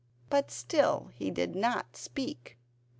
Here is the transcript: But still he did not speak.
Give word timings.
But 0.31 0.49
still 0.49 1.11
he 1.13 1.29
did 1.29 1.55
not 1.55 1.95
speak. 1.95 2.57